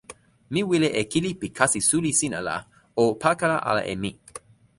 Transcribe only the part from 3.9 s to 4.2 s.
e mi.